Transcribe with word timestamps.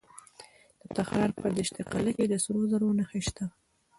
د 0.81 0.85
تخار 0.97 1.29
په 1.39 1.47
دشت 1.57 1.75
قلعه 1.91 2.13
کې 2.17 2.25
د 2.29 2.33
سرو 2.43 2.61
زرو 2.71 2.89
نښې 2.97 3.21
شته. 3.27 3.45